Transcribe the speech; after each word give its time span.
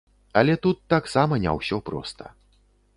Але 0.39 0.55
тут 0.63 0.77
таксама 0.95 1.33
не 1.45 1.51
ўсё 1.59 1.77
проста. 1.91 2.23